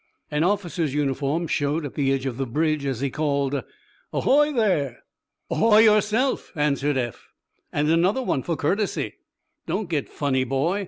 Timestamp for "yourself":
5.81-6.51